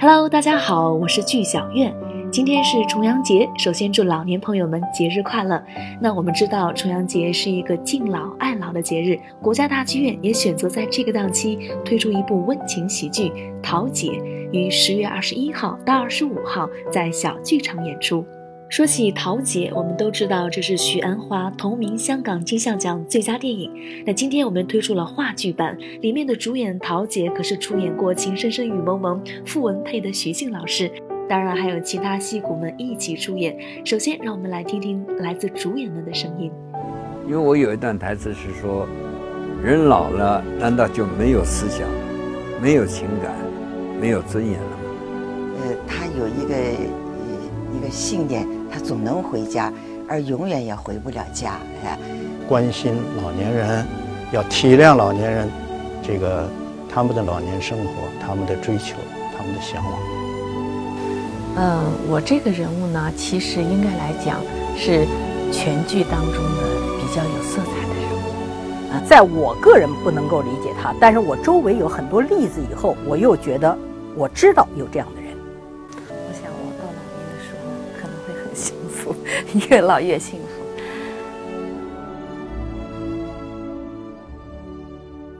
[0.00, 1.92] Hello，大家好，我是剧小月。
[2.30, 5.60] 今天是重阳节，首先祝老年朋友们节日快乐。
[6.00, 13.24] 那我们知道重阳节是一个敬老爱老的节日，国家大剧院也选择在这个档期推出一部温情喜剧
[13.60, 14.10] 《桃姐》，
[14.52, 18.24] 于十月二十一号到二十五号在小剧场演出。
[18.70, 23.72] 说起《桃姐》，我们都知道这是许鞍华同名香港金像奖最佳电影。
[24.04, 30.90] 那今天我们推出了话剧版，里面的主演桃姐可是出演过《情深深雨蒙蒙》傅文佩的徐静老师，
[31.26, 33.56] 当然还有其他戏骨们一起出演。
[33.86, 36.52] 首先，让我们来听听来自主演们的声音。
[37.26, 38.86] 因为我有一段台词是说，
[39.64, 41.88] 人老了，难道就没有思想、
[42.60, 43.34] 没有情感、
[43.98, 44.76] 没有尊严了吗？
[45.62, 46.54] 呃，他有一个
[47.74, 48.57] 一个信念。
[48.72, 49.72] 他总能回家，
[50.08, 51.54] 而永远也回不了家。
[51.84, 51.98] 哎，
[52.48, 53.86] 关心老年人，
[54.32, 55.48] 要体谅老年人，
[56.02, 56.48] 这个
[56.88, 58.96] 他们的老年生活，他们的追求，
[59.36, 59.94] 他们的向往。
[61.56, 64.40] 嗯，我这个人物呢，其实应该来讲
[64.76, 65.06] 是
[65.50, 66.62] 全剧当中的
[66.98, 68.92] 比较有色彩的人物。
[68.92, 73.76] 啊，在我个人不能够理解他，但是我周围有很多例子以后，我又觉得
[74.14, 75.17] 我知道有这样的。
[79.70, 80.46] 越老越幸福。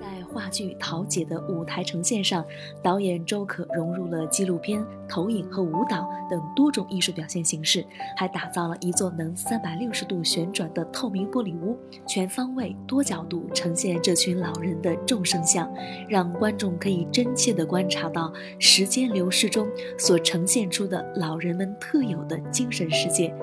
[0.00, 2.44] 在话剧《桃姐》的舞台呈现上，
[2.82, 7.84] 导演周可融入了纪录片、投影和舞蹈等多种艺术表现形式，
[8.16, 15.72] 还打造了一座能三百六十度旋转的透明玻璃屋，全方位、多角度呈现这群老人的众生相，
[16.06, 19.66] 让观众可以真切地观察到时间流逝中
[19.98, 23.34] 所呈现出的老人们特有的精神世界。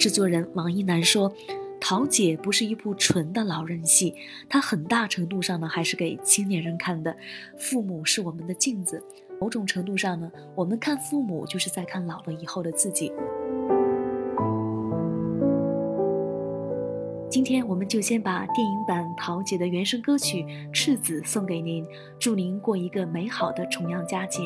[0.00, 1.30] 制作人王一楠说
[1.78, 4.14] ：“桃姐不是一部纯的老人戏，
[4.48, 7.14] 它很大程度上呢还是给青年人看的。
[7.58, 9.04] 父母是我们的镜子，
[9.38, 13.12] 某种程度上呢，我们看父母就是在看老了以后的自己。”
[17.28, 21.86] 今天我们就先把电影版桃姐的原声歌曲《赤子》送给您，
[22.18, 24.40] 祝您过一个美好的重阳佳节。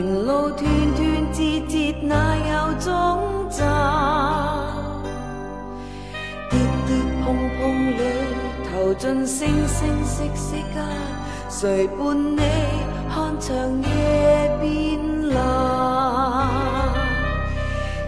[0.00, 0.64] 沿路断
[0.96, 2.88] 断节节，哪有终
[3.50, 3.60] 站？
[6.48, 7.60] 跌跌碰碰
[7.98, 8.00] 里，
[8.64, 10.82] 投进星星息息间，
[11.50, 12.40] 谁伴你
[13.14, 13.48] 看长
[13.82, 14.98] 夜变
[15.34, 15.38] 蓝？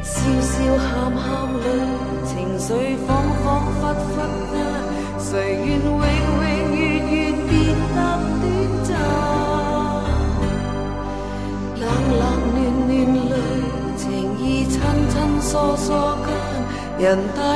[0.02, 1.62] 笑笑喊喊里，
[2.24, 2.72] 情绪
[3.04, 3.06] 恍
[3.44, 3.44] 恍
[3.76, 3.82] 惚
[4.14, 4.16] 惚
[4.50, 4.56] 间，
[5.18, 5.30] 谁
[5.62, 6.51] 愿永永
[15.52, 15.92] 疏疏
[16.24, 16.32] 间，
[16.98, 17.04] 人
[17.36, 17.46] 大了，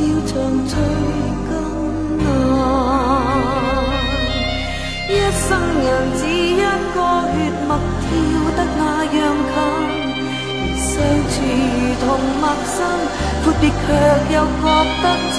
[0.00, 0.32] 要长
[0.66, 0.72] 聚
[1.50, 1.52] 更
[2.16, 2.26] 难。
[5.10, 5.46] 一生
[5.84, 6.98] 人只一个
[7.28, 7.36] 血
[7.68, 7.70] 脉
[8.00, 8.08] 跳
[8.56, 9.14] 得那样
[9.52, 9.54] 近，
[10.80, 10.88] 相
[11.28, 11.34] 处
[11.76, 12.02] 如同
[12.40, 12.76] 陌生，
[13.44, 13.74] 阔别却
[14.34, 14.64] 又觉
[15.02, 15.04] 得
[15.34, 15.36] 亲。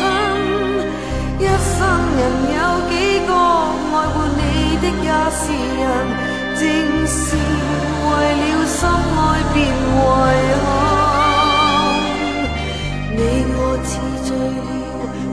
[1.39, 1.81] 一生
[2.19, 2.21] 人
[2.53, 2.57] 有
[2.91, 2.93] 几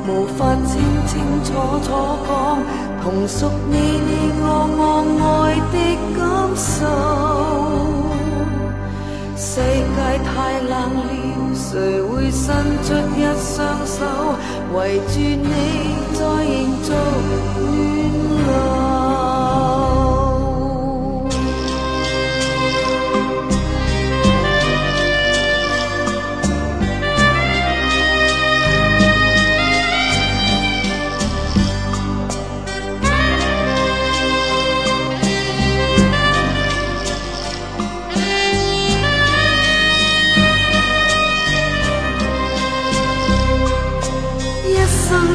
[0.06, 0.72] 无法清
[1.06, 1.12] 清
[1.44, 1.52] 楚
[1.82, 1.88] 楚
[2.26, 2.30] 讲，
[3.02, 4.44] 同属你你我
[4.78, 4.82] 我
[5.22, 5.76] 爱的
[6.16, 6.20] 感
[6.56, 6.66] 受。
[9.36, 10.30] 世界太
[10.60, 11.08] 冷了，
[11.54, 11.66] 谁
[12.02, 12.44] 会伸
[12.82, 13.98] 出一双手，
[14.74, 14.76] 围
[15.08, 15.46] 住你
[16.14, 16.52] 再营
[16.82, 16.90] 造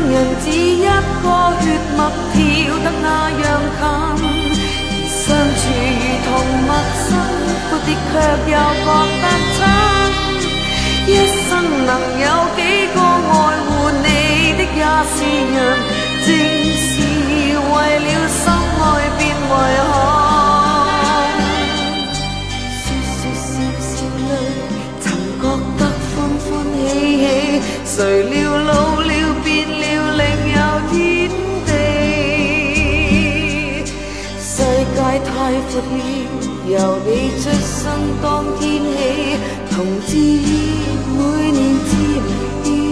[0.10, 1.26] 人只一个
[1.60, 1.64] 血
[1.98, 2.00] 脉
[2.34, 2.36] 跳
[2.84, 3.06] 得那
[3.44, 3.46] 样
[3.78, 3.82] 近，
[4.24, 5.24] 而相
[5.60, 5.62] 处
[6.00, 6.28] 如同
[6.66, 6.70] 陌
[7.04, 7.10] 生，
[7.68, 8.14] 阔别却
[8.52, 8.56] 又
[8.86, 8.88] 觉
[9.22, 9.26] 得
[9.56, 9.60] 亲。
[11.08, 11.10] 一
[11.48, 11.50] 生
[11.86, 11.90] 能
[12.20, 12.26] 有
[12.56, 12.60] 几
[12.94, 13.32] 个爱
[13.66, 13.68] 护
[14.04, 14.06] 你
[14.58, 14.82] 的也
[15.14, 15.16] 是
[15.54, 15.56] 人，
[16.24, 16.28] 正
[16.84, 16.90] 是
[17.72, 17.74] 为
[18.06, 18.40] 了心
[18.80, 18.82] 爱
[19.18, 19.94] 变遗憾。
[22.84, 22.86] 说
[23.18, 23.46] 说笑
[23.82, 23.92] 笑
[24.28, 24.30] 泪，
[25.02, 25.06] 曾
[25.42, 25.44] 觉
[25.78, 25.82] 得
[26.14, 26.48] 欢欢
[26.88, 26.90] 喜
[27.20, 28.67] 喜，谁料？
[35.20, 35.30] 太
[35.72, 36.00] 阔了，
[36.68, 36.74] 由
[37.06, 37.10] 你
[37.42, 37.84] 出生
[38.22, 38.26] 当
[38.60, 38.96] 天起，
[39.72, 39.76] 同
[40.06, 40.10] 志
[41.18, 41.20] 每
[41.52, 42.87] 年占。